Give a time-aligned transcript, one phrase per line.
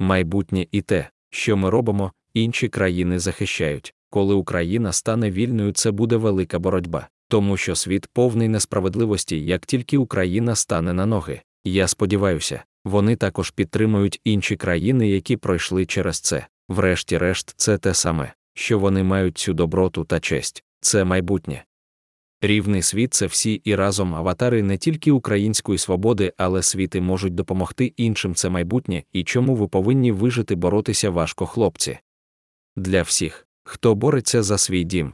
[0.00, 3.94] майбутнє і те, що ми робимо, інші країни захищають.
[4.10, 9.98] Коли Україна стане вільною, це буде велика боротьба, тому що світ повний несправедливості, як тільки
[9.98, 11.40] Україна стане на ноги.
[11.64, 16.46] Я сподіваюся, вони також підтримують інші країни, які пройшли через це.
[16.68, 21.64] Врешті-решт, це те саме, що вони мають цю доброту та честь, це майбутнє.
[22.42, 27.92] Рівний світ це всі і разом аватари не тільки української свободи, але світи можуть допомогти
[27.96, 31.98] іншим це майбутнє і чому ви повинні вижити боротися важко, хлопці.
[32.76, 35.12] Для всіх, хто бореться за свій дім,